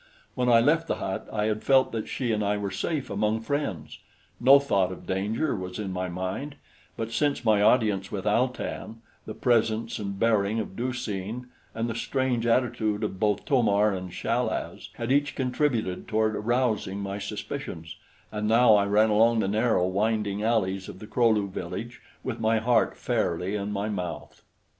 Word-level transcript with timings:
When 0.33 0.49
I 0.49 0.59
left 0.61 0.87
the 0.87 0.95
hut, 0.95 1.29
I 1.31 1.45
had 1.45 1.61
felt 1.63 1.91
that 1.91 2.07
she 2.07 2.31
and 2.31 2.43
I 2.43 2.57
were 2.57 2.71
safe 2.71 3.11
among 3.11 3.41
friends; 3.41 3.99
no 4.39 4.57
thought 4.57 4.91
of 4.91 5.05
danger 5.05 5.55
was 5.55 5.77
in 5.77 5.93
my 5.93 6.09
mind; 6.09 6.55
but 6.97 7.11
since 7.11 7.45
my 7.45 7.61
audience 7.61 8.11
with 8.11 8.25
Al 8.25 8.47
tan, 8.47 9.03
the 9.27 9.35
presence 9.35 9.99
and 9.99 10.17
bearing 10.17 10.59
of 10.59 10.75
Du 10.75 10.91
seen 10.91 11.49
and 11.75 11.87
the 11.87 11.93
strange 11.93 12.47
attitude 12.47 13.03
of 13.03 13.19
both 13.19 13.45
To 13.45 13.61
mar 13.61 13.93
and 13.93 14.11
Chal 14.11 14.49
az 14.49 14.89
had 14.95 15.11
each 15.11 15.35
contributed 15.35 16.07
toward 16.07 16.35
arousing 16.35 16.97
my 16.99 17.19
suspicions, 17.19 17.97
and 18.31 18.47
now 18.47 18.73
I 18.73 18.85
ran 18.87 19.11
along 19.11 19.37
the 19.41 19.47
narrow, 19.47 19.85
winding 19.85 20.41
alleys 20.41 20.89
of 20.89 20.97
the 20.97 21.05
Kro 21.05 21.29
lu 21.29 21.47
village 21.47 22.01
with 22.23 22.39
my 22.39 22.57
heart 22.57 22.97
fairly 22.97 23.53
in 23.55 23.71
my 23.71 23.87
mouth. 23.87 24.41